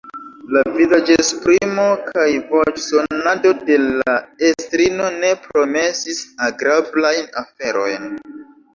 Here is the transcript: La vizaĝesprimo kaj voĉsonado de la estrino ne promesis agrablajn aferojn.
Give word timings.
La 0.55 0.61
vizaĝesprimo 0.77 1.85
kaj 2.07 2.25
voĉsonado 2.55 3.53
de 3.69 3.79
la 3.85 4.17
estrino 4.51 5.15
ne 5.21 5.33
promesis 5.47 6.27
agrablajn 6.51 7.33
aferojn. 7.47 8.15